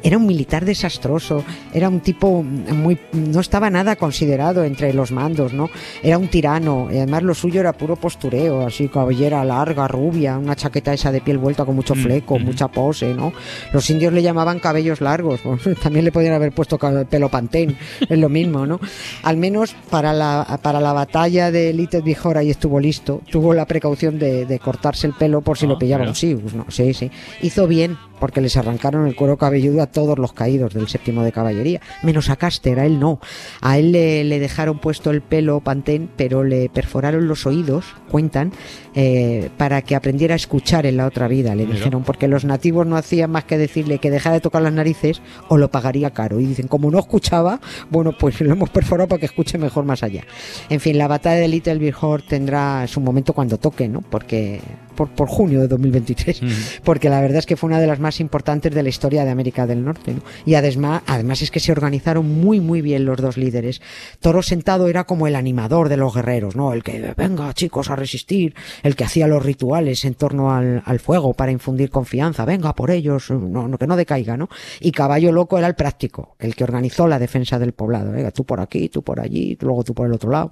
era 0.03 0.17
un 0.17 0.27
militar 0.27 0.65
desastroso, 0.65 1.43
era 1.73 1.89
un 1.89 2.01
tipo 2.01 2.43
muy, 2.43 2.99
no 3.13 3.39
estaba 3.39 3.71
nada 3.71 3.95
considerado 3.95 4.63
entre 4.63 4.93
los 4.93 5.11
mandos, 5.11 5.51
¿no? 5.51 5.71
Era 6.03 6.19
un 6.19 6.27
tirano, 6.27 6.89
y 6.91 6.97
además 6.97 7.23
lo 7.23 7.33
suyo 7.33 7.59
era 7.61 7.73
puro 7.73 7.95
postureo, 7.95 8.67
así 8.67 8.87
cabellera 8.87 9.43
larga, 9.43 9.87
rubia, 9.87 10.37
una 10.37 10.55
chaqueta 10.55 10.93
esa 10.93 11.11
de 11.11 11.21
piel 11.21 11.39
vuelta 11.39 11.65
con 11.65 11.75
mucho 11.75 11.95
mm, 11.95 12.03
fleco, 12.03 12.37
mucha 12.37 12.67
pose, 12.67 13.15
¿no? 13.15 13.33
Los 13.73 13.89
indios 13.89 14.13
le 14.13 14.21
llamaban 14.21 14.59
cabellos 14.59 15.01
largos, 15.01 15.41
también 15.83 16.05
le 16.05 16.11
podían 16.11 16.33
haber 16.33 16.51
puesto 16.51 16.77
pelo 17.09 17.29
pantén, 17.29 17.77
es 18.09 18.17
lo 18.17 18.29
mismo, 18.29 18.65
¿no? 18.65 18.79
Al 19.23 19.37
menos 19.37 19.75
para 19.89 20.13
la, 20.13 20.59
para 20.61 20.79
la 20.79 20.93
batalla 20.93 21.51
de 21.51 21.73
Little 21.73 22.01
Big 22.01 22.17
ahí 22.35 22.49
estuvo 22.49 22.79
listo, 22.79 23.21
tuvo 23.29 23.53
la 23.53 23.65
precaución 23.65 24.17
de, 24.19 24.59
cortarse 24.63 25.05
el 25.05 25.13
pelo 25.13 25.41
por 25.41 25.57
si 25.57 25.67
lo 25.67 25.75
ah, 25.75 25.79
pillaba 25.79 26.07
un 26.07 26.15
sí, 26.15 26.35
¿no? 26.55 26.65
Sí, 26.69 26.93
sí. 26.93 27.11
Hizo 27.41 27.67
bien, 27.67 27.97
porque 28.19 28.41
les 28.41 28.57
arrancaron 28.57 29.07
el 29.07 29.15
cuero 29.15 29.37
cabelludo 29.37 29.81
a 29.81 29.87
todos 29.87 30.17
los 30.17 30.33
caídos 30.33 30.73
del 30.73 30.87
séptimo 30.87 31.23
de 31.23 31.31
caballería, 31.31 31.81
menos 32.03 32.29
a 32.29 32.35
Caster, 32.35 32.79
a 32.79 32.85
él 32.85 32.99
no. 32.99 33.19
A 33.61 33.77
él 33.77 33.91
le, 33.91 34.39
dejaron 34.39 34.79
puesto 34.79 35.11
el 35.11 35.21
pelo 35.21 35.59
pantén, 35.59 36.09
pero 36.15 36.43
le 36.43 36.69
perforaron 36.69 37.27
los 37.27 37.45
oídos, 37.45 37.85
cuentan, 38.09 38.51
eh, 38.93 39.49
para 39.57 39.81
que 39.81 39.95
aprendiera 39.95 40.33
a 40.33 40.37
escuchar 40.37 40.85
en 40.85 40.97
la 40.97 41.05
otra 41.05 41.27
vida, 41.27 41.55
le 41.55 41.65
dijeron, 41.65 42.03
porque 42.03 42.27
los 42.27 42.45
nativos 42.45 42.85
no 42.87 42.97
hacían 42.97 43.31
más 43.31 43.43
que 43.43 43.57
decirle 43.57 43.99
que 43.99 44.11
dejara 44.11 44.35
de 44.35 44.41
tocar 44.41 44.61
las 44.61 44.73
narices 44.73 45.21
o 45.47 45.57
lo 45.57 45.69
pagaría 45.69 46.11
caro. 46.11 46.39
Y 46.39 46.45
dicen, 46.45 46.67
como 46.67 46.91
no 46.91 46.99
escuchaba, 46.99 47.59
bueno, 47.89 48.13
pues 48.17 48.39
lo 48.41 48.51
hemos 48.51 48.69
perforado 48.69 49.07
para 49.07 49.19
que 49.19 49.25
escuche 49.25 49.57
mejor 49.57 49.85
más 49.85 50.03
allá. 50.03 50.23
En 50.69 50.79
fin, 50.79 50.97
la 50.97 51.07
batalla 51.07 51.39
de 51.39 51.47
Little 51.47 51.75
Big 51.75 51.95
tendrá 52.27 52.87
su 52.87 53.01
momento 53.01 53.33
cuando 53.33 53.57
toque, 53.57 53.87
¿no? 53.87 54.01
Porque 54.01 54.61
por, 54.95 55.09
por 55.09 55.27
junio 55.27 55.61
de 55.61 55.67
2023, 55.67 56.41
porque 56.83 57.09
la 57.09 57.21
verdad 57.21 57.39
es 57.39 57.45
que 57.45 57.55
fue 57.55 57.67
una 57.67 57.79
de 57.79 57.87
las 57.87 57.99
más 57.99 58.19
importantes 58.19 58.73
de 58.73 58.83
la 58.83 58.89
historia 58.89 59.25
de 59.25 59.31
América 59.31 59.67
del 59.67 59.83
Norte. 59.83 60.15
Y 60.45 60.55
además, 60.55 61.03
además 61.05 61.41
es 61.41 61.51
que 61.51 61.59
se 61.59 61.71
organizaron 61.71 62.27
muy, 62.27 62.59
muy 62.59 62.81
bien 62.81 63.05
los 63.05 63.17
dos 63.17 63.37
líderes. 63.37 63.81
Toro 64.19 64.41
Sentado 64.41 64.87
era 64.87 65.03
como 65.03 65.27
el 65.27 65.35
animador 65.35 65.89
de 65.89 65.97
los 65.97 66.13
guerreros, 66.13 66.55
¿no? 66.55 66.73
El 66.73 66.83
que, 66.83 67.13
venga 67.15 67.53
chicos, 67.53 67.89
a 67.89 67.95
resistir, 67.95 68.55
el 68.83 68.95
que 68.95 69.03
hacía 69.03 69.27
los 69.27 69.43
rituales 69.43 70.05
en 70.05 70.15
torno 70.15 70.53
al, 70.53 70.81
al 70.85 70.99
fuego 70.99 71.33
para 71.33 71.51
infundir 71.51 71.89
confianza, 71.89 72.45
venga 72.45 72.73
por 72.73 72.91
ellos, 72.91 73.29
no, 73.31 73.67
no, 73.67 73.77
que 73.77 73.87
no 73.87 73.95
decaiga, 73.95 74.37
¿no? 74.37 74.49
Y 74.79 74.91
Caballo 74.91 75.31
Loco 75.31 75.57
era 75.57 75.67
el 75.67 75.75
práctico, 75.75 76.35
el 76.39 76.55
que 76.55 76.63
organizó 76.63 77.07
la 77.07 77.19
defensa 77.19 77.59
del 77.59 77.73
poblado, 77.73 78.11
venga, 78.11 78.31
tú 78.31 78.45
por 78.45 78.59
aquí, 78.59 78.89
tú 78.89 79.03
por 79.03 79.19
allí, 79.19 79.57
luego 79.61 79.83
tú 79.83 79.93
por 79.93 80.07
el 80.07 80.13
otro 80.13 80.31
lado. 80.31 80.51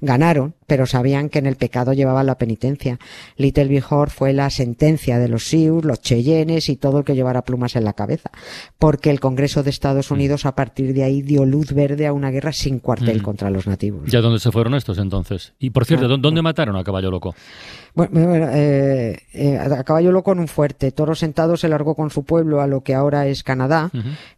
Ganaron, 0.00 0.54
pero 0.66 0.86
sabían 0.86 1.28
que 1.28 1.38
en 1.38 1.46
el 1.46 1.56
pecado 1.56 1.92
llevaban 1.92 2.26
la 2.26 2.38
penitencia. 2.38 2.98
Little 3.36 3.66
Bihor 3.84 4.10
fue 4.10 4.32
la 4.32 4.50
sentencia 4.50 5.18
de 5.18 5.28
los 5.28 5.44
Sioux, 5.44 5.84
los 5.84 6.00
Cheyennes 6.00 6.68
y 6.68 6.76
todo 6.76 6.98
el 6.98 7.04
que 7.04 7.14
llevara 7.14 7.42
plumas 7.42 7.76
en 7.76 7.84
la 7.84 7.92
cabeza, 7.92 8.30
porque 8.78 9.10
el 9.10 9.20
Congreso 9.20 9.62
de 9.62 9.70
Estados 9.70 10.10
mm. 10.10 10.14
Unidos 10.14 10.46
a 10.46 10.54
partir 10.54 10.94
de 10.94 11.04
ahí 11.04 11.22
dio 11.22 11.44
luz 11.44 11.72
verde 11.72 12.06
a 12.06 12.12
una 12.12 12.30
guerra 12.30 12.52
sin 12.52 12.78
cuartel 12.78 13.20
mm. 13.20 13.22
contra 13.22 13.50
los 13.50 13.66
nativos. 13.66 14.10
¿Ya 14.10 14.20
dónde 14.20 14.40
se 14.40 14.50
fueron 14.50 14.74
estos 14.74 14.98
entonces? 14.98 15.54
Y 15.58 15.70
por 15.70 15.84
cierto, 15.84 16.06
ah, 16.06 16.16
¿dónde 16.18 16.42
mataron 16.42 16.76
a 16.76 16.84
Caballo 16.84 17.10
Loco? 17.10 17.34
Bueno, 17.94 18.48
eh, 18.52 19.20
eh, 19.32 19.56
a 19.56 19.84
caballo 19.84 20.10
loco 20.10 20.32
en 20.32 20.40
un 20.40 20.48
fuerte. 20.48 20.90
Toro 20.90 21.14
sentado 21.14 21.56
se 21.56 21.68
largó 21.68 21.94
con 21.94 22.10
su 22.10 22.24
pueblo 22.24 22.60
a 22.60 22.66
lo 22.66 22.80
que 22.80 22.92
ahora 22.92 23.28
es 23.28 23.44
Canadá, 23.44 23.92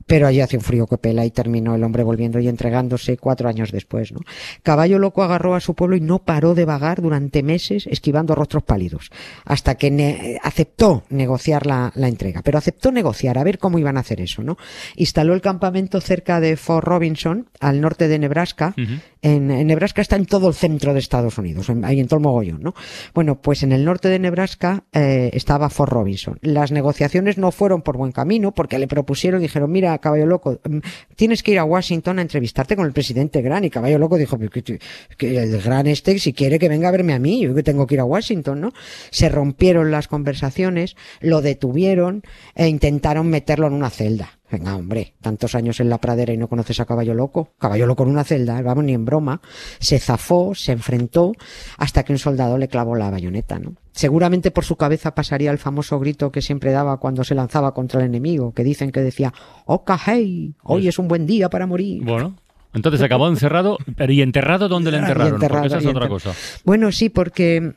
pero 0.07 0.27
allí 0.27 0.43
hace 0.43 0.59
un 0.59 0.63
frío 0.63 0.87
que 0.87 0.99
pela 0.99 1.25
y 1.25 1.31
terminó 1.31 1.75
el 1.75 1.83
hombre 1.83 2.03
volviendo 2.03 2.39
y 2.39 2.49
entregándose 2.49 3.17
cuatro 3.17 3.49
años 3.49 3.73
después. 3.73 4.13
¿no? 4.13 4.21
Caballo 4.63 4.99
loco 4.99 5.23
agarró 5.23 5.55
a 5.55 5.61
su 5.61 5.75
pueblo 5.75 5.97
y 5.97 6.03
no 6.03 6.19
paró 6.19 6.55
de 6.55 6.67
vagar 6.67 7.01
durante 7.01 7.43
meses 7.43 7.87
esquivando 7.87 8.35
rostros 8.35 8.63
pálidos, 8.63 9.11
hasta 9.47 9.77
que 9.77 10.39
aceptó 10.43 11.05
negociar 11.09 11.65
la, 11.65 11.93
la, 11.95 12.09
entrega. 12.09 12.43
Pero 12.43 12.59
aceptó 12.59 12.93
negociar, 12.93 13.39
a 13.39 13.45
ver 13.45 13.59
cómo 13.59 13.79
iban 13.79 13.97
a 13.97 14.01
hacer 14.01 14.21
eso. 14.21 14.43
¿no? 14.43 14.59
Instaló 14.97 15.33
el 15.33 15.41
campamento 15.41 16.03
cerca 16.03 16.41
de 16.41 16.59
Fort 16.59 16.87
Robinson, 16.87 17.49
al 17.61 17.81
norte 17.81 18.07
de 18.07 18.19
Nebraska. 18.19 18.75
en, 19.23 19.47
Nebraska 19.67 20.03
está 20.03 20.17
en 20.17 20.27
todo 20.27 20.49
el 20.49 20.55
centro 20.55 20.93
de 20.93 21.01
Estados 21.01 21.39
Unidos, 21.39 21.71
ahí 21.85 22.01
en 22.01 22.07
todo 22.07 22.19
el 22.19 22.23
mogollón. 22.23 22.63
¿no? 22.63 22.75
Bueno, 23.15 23.41
pues 23.47 23.63
en 23.63 23.71
el 23.71 23.85
norte 23.85 24.09
de 24.09 24.19
Nebraska 24.19 24.83
eh, 24.93 25.31
estaba 25.33 25.71
Fort 25.71 25.93
Robinson. 25.93 26.37
Las 26.43 26.73
negociaciones 26.73 27.39
no 27.39 27.53
fueron 27.53 27.81
por 27.81 27.97
buen 27.97 28.11
camino 28.11 28.53
porque 28.53 28.77
le 28.77 28.89
propusieron, 28.89 29.41
dijeron, 29.41 29.71
mira, 29.71 29.97
caballo 29.99 30.27
loco, 30.27 30.59
mm, 30.65 30.79
tienes 31.15 31.45
que 31.45 31.53
ir 31.53 31.61
a 31.61 31.65
Washington 31.65 32.19
a 32.19 32.23
entrevistarte 32.23 32.75
con 32.75 32.87
el 32.87 32.93
presidente 32.93 33.43
Grant. 33.43 33.65
Y 33.65 33.71
caballo 33.71 34.01
loco 34.01 34.19
dijo, 34.19 34.37
que, 34.37 34.81
el 35.21 35.63
Gran 35.63 35.87
este, 35.87 36.19
si 36.19 36.33
quiere 36.33 36.59
que 36.59 36.69
venga 36.69 36.89
a 36.89 36.91
verme 36.91 37.15
a 37.15 37.21
mí, 37.21 37.41
yo 37.41 37.55
que 37.55 37.63
tengo 37.63 37.87
que 37.87 37.95
ir 37.95 38.01
a 38.01 38.05
Washington, 38.05 38.61
¿no? 38.61 38.73
Se 39.13 39.29
rompieron 39.29 39.93
las 39.93 40.09
conversaciones, 40.09 40.97
lo 41.21 41.41
detuvieron 41.41 42.23
e 42.57 42.67
intentaron 42.67 43.29
meterlo 43.29 43.69
en 43.69 43.75
una 43.75 43.91
celda. 43.91 44.36
Venga, 44.51 44.77
hombre, 44.77 45.15
tantos 45.21 45.55
años 45.57 45.81
en 45.81 45.89
la 45.89 45.99
pradera 45.99 46.33
y 46.33 46.37
no 46.37 46.49
conoces 46.49 46.79
a 46.79 46.85
Caballo 46.85 47.15
Loco. 47.15 47.53
Caballo 47.59 47.87
Loco 47.87 48.05
en 48.05 48.11
una 48.11 48.23
celda, 48.23 48.63
vamos, 48.63 48.85
ni 48.85 48.95
en 48.95 49.05
broma. 49.05 49.41
Se 49.81 49.99
zafó, 49.99 50.55
se 50.55 50.73
enfrentó, 50.73 51.33
hasta 51.79 52.05
que 52.05 52.13
un 52.13 52.19
soldado 52.19 52.57
le 52.57 52.69
clavó 52.69 52.95
la 52.95 53.11
bayoneta, 53.11 53.59
¿no? 53.59 53.75
Seguramente 53.93 54.51
por 54.51 54.65
su 54.65 54.77
cabeza 54.77 55.15
pasaría 55.15 55.51
el 55.51 55.59
famoso 55.59 55.99
grito 55.99 56.31
que 56.31 56.43
siempre 56.43 56.71
daba 56.71 56.99
cuando 56.99 57.25
se 57.25 57.35
lanzaba 57.35 57.75
contra 57.75 58.01
el 58.01 58.07
enemigo, 58.07 58.53
que 58.53 58.63
dicen 58.63 58.93
que 58.93 59.01
decía, 59.01 59.33
Oka 59.65 59.99
hey, 60.05 60.55
hoy 60.63 60.83
pues 60.83 60.87
es 60.87 60.99
un 60.99 61.09
buen 61.09 61.27
día 61.27 61.49
para 61.49 61.67
morir. 61.67 62.05
Bueno. 62.05 62.37
Entonces 62.75 63.01
acabó 63.01 63.27
encerrado, 63.27 63.79
pero 63.97 64.13
¿y 64.13 64.21
enterrado 64.21 64.69
dónde 64.69 64.91
le 64.91 64.99
enterraron? 64.99 65.41
porque 65.41 65.67
esa 65.67 65.79
es 65.79 65.87
otra 65.87 66.09
cosa. 66.09 66.33
Bueno, 66.65 66.93
sí, 66.93 67.09
porque 67.09 67.73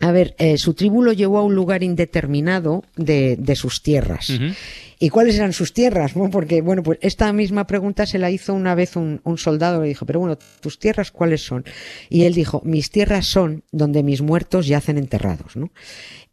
a 0.00 0.12
ver, 0.12 0.34
eh, 0.38 0.58
su 0.58 0.74
tribu 0.74 1.02
lo 1.02 1.12
llevó 1.12 1.38
a 1.38 1.44
un 1.44 1.54
lugar 1.54 1.82
indeterminado 1.82 2.84
de, 2.96 3.36
de 3.36 3.56
sus 3.56 3.82
tierras. 3.82 4.30
¿Y 4.98 5.08
cuáles 5.10 5.36
eran 5.36 5.52
sus 5.52 5.72
tierras? 5.72 6.12
porque, 6.30 6.60
bueno, 6.60 6.82
pues 6.82 6.98
esta 7.02 7.32
misma 7.32 7.66
pregunta 7.66 8.04
se 8.04 8.18
la 8.18 8.30
hizo 8.30 8.52
una 8.52 8.74
vez 8.74 8.96
un, 8.96 9.20
un, 9.24 9.38
soldado, 9.38 9.82
le 9.82 9.88
dijo, 9.88 10.04
pero 10.04 10.20
bueno, 10.20 10.36
¿tus 10.60 10.78
tierras 10.78 11.10
cuáles 11.10 11.42
son? 11.42 11.64
Y 12.10 12.24
él 12.24 12.34
dijo, 12.34 12.60
mis 12.64 12.90
tierras 12.90 13.26
son 13.26 13.64
donde 13.72 14.02
mis 14.02 14.22
muertos 14.22 14.66
yacen 14.66 14.98
enterrados, 14.98 15.56
¿no? 15.56 15.70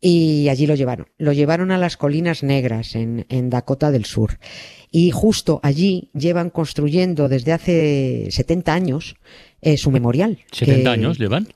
Y 0.01 0.50
allí 0.50 0.67
lo 0.67 0.75
llevaron. 0.75 1.07
Lo 1.17 1.31
llevaron 1.31 1.72
a 1.72 1.77
las 1.77 1.95
colinas 1.95 2.43
negras 2.43 2.95
en, 2.95 3.25
en 3.29 3.50
Dakota 3.50 3.91
del 3.91 4.05
Sur. 4.05 4.39
Y 4.91 5.12
justo 5.12 5.60
allí 5.63 6.10
llevan 6.13 6.50
construyendo 6.50 7.29
desde 7.29 7.53
hace 7.53 8.27
70 8.29 8.74
años 8.74 9.15
eh, 9.63 9.77
su 9.77 9.91
memorial. 9.91 10.39
¿70 10.51 10.88
años 10.88 11.17
llevan? 11.17 11.48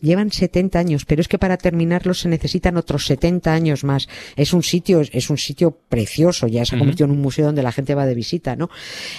llevan 0.00 0.30
70 0.30 0.78
años, 0.78 1.04
pero 1.04 1.20
es 1.20 1.28
que 1.28 1.38
para 1.38 1.56
terminarlo 1.56 2.14
se 2.14 2.28
necesitan 2.28 2.76
otros 2.76 3.06
70 3.06 3.52
años 3.52 3.84
más. 3.84 4.08
Es 4.36 4.52
un 4.52 4.62
sitio, 4.62 5.00
es 5.00 5.30
un 5.30 5.38
sitio 5.38 5.76
precioso, 5.88 6.46
ya 6.46 6.64
se 6.64 6.76
ha 6.76 6.78
convertido 6.78 7.06
en 7.06 7.12
un 7.12 7.20
museo 7.20 7.46
donde 7.46 7.62
la 7.62 7.72
gente 7.72 7.94
va 7.94 8.06
de 8.06 8.14
visita, 8.14 8.56
¿no? 8.56 8.70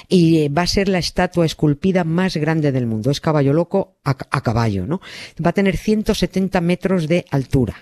Y 0.08 0.40
eh, 0.40 0.50
va 0.50 0.64
a 0.64 0.68
ser 0.68 0.90
la 0.90 1.00
estatua 1.00 1.46
esculpida 1.46 2.04
más 2.04 2.38
grande 2.38 2.72
del 2.72 2.88
mundo. 2.88 3.12
Es 3.12 3.22
caballo 3.22 3.54
loco 3.54 3.98
a, 4.04 4.16
caballo, 4.42 4.88
¿no? 4.88 5.02
Va 5.44 5.50
a 5.50 5.54
tener 5.54 5.78
170 5.78 6.62
metros 6.62 7.08
de 7.08 7.26
altura 7.30 7.76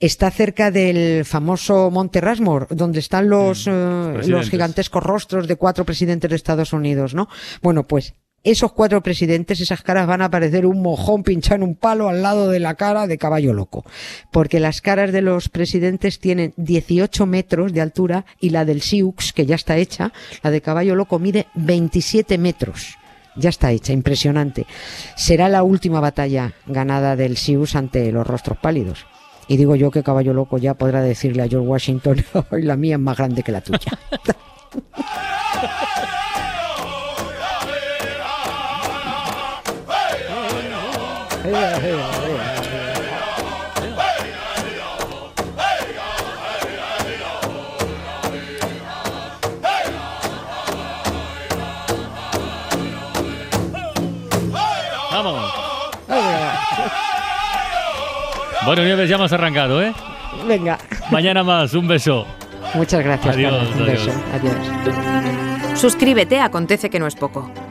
está 0.00 0.30
cerca 0.30 0.70
del 0.70 1.24
famoso 1.24 1.90
Monte 1.90 2.20
Rasmor, 2.20 2.66
donde 2.70 2.98
están 2.98 3.28
los, 3.28 3.66
mm, 3.66 3.70
eh, 3.70 4.20
los 4.26 4.50
gigantescos 4.50 5.02
rostros 5.02 5.48
de 5.48 5.56
cuatro 5.56 5.84
presidentes 5.84 6.28
de 6.28 6.36
Estados 6.36 6.72
Unidos, 6.72 7.14
¿no? 7.14 7.28
Bueno, 7.62 7.84
pues 7.84 8.14
esos 8.44 8.72
cuatro 8.72 9.02
presidentes, 9.02 9.60
esas 9.60 9.82
caras 9.82 10.06
van 10.06 10.20
a 10.22 10.26
aparecer 10.26 10.66
un 10.66 10.82
mojón 10.82 11.22
pinchado 11.22 11.56
en 11.56 11.62
un 11.62 11.74
palo 11.74 12.08
al 12.08 12.22
lado 12.22 12.50
de 12.50 12.60
la 12.60 12.74
cara 12.74 13.06
de 13.06 13.18
caballo 13.18 13.54
loco. 13.54 13.84
Porque 14.30 14.60
las 14.60 14.82
caras 14.82 15.12
de 15.12 15.22
los 15.22 15.48
presidentes 15.48 16.20
tienen 16.20 16.52
18 16.58 17.24
metros 17.26 17.72
de 17.72 17.80
altura 17.80 18.26
y 18.38 18.50
la 18.50 18.64
del 18.64 18.82
Sioux, 18.82 19.32
que 19.34 19.46
ya 19.46 19.54
está 19.54 19.78
hecha, 19.78 20.12
la 20.42 20.50
de 20.50 20.60
caballo 20.60 20.94
loco 20.94 21.18
mide 21.18 21.46
27 21.54 22.36
metros. 22.38 22.98
Ya 23.36 23.48
está 23.48 23.72
hecha, 23.72 23.92
impresionante. 23.92 24.66
Será 25.16 25.48
la 25.48 25.62
última 25.62 26.00
batalla 26.00 26.52
ganada 26.66 27.16
del 27.16 27.36
Sioux 27.36 27.74
ante 27.74 28.12
los 28.12 28.26
rostros 28.26 28.58
pálidos. 28.58 29.06
Y 29.48 29.56
digo 29.56 29.74
yo 29.76 29.90
que 29.90 30.02
Caballo 30.02 30.32
Loco 30.32 30.56
ya 30.56 30.74
podrá 30.74 31.02
decirle 31.02 31.42
a 31.42 31.48
George 31.48 31.68
Washington, 31.68 32.24
hoy 32.50 32.62
la 32.62 32.76
mía 32.76 32.94
es 32.94 33.00
más 33.00 33.16
grande 33.16 33.42
que 33.42 33.52
la 33.52 33.60
tuya. 33.60 33.98
Vamos. 55.12 55.52
Bueno, 58.64 58.82
Nieves, 58.82 59.08
ya 59.08 59.14
hemos 59.14 59.32
arrancado, 59.32 59.80
¿eh? 59.80 59.92
Venga. 60.48 60.78
Mañana 61.10 61.44
más, 61.44 61.74
un 61.74 61.86
beso. 61.86 62.26
Muchas 62.74 63.04
gracias. 63.04 63.36
Adiós, 63.36 63.52
Carlos. 63.52 63.76
Un 63.76 63.82
adiós. 63.82 64.06
beso. 64.06 64.20
Adiós. 64.34 65.78
Suscríbete, 65.78 66.40
acontece 66.40 66.90
que 66.90 66.98
no 66.98 67.06
es 67.06 67.14
poco. 67.14 67.48